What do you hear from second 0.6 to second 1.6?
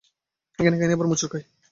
কাহিনি আবার মোচড় খায়।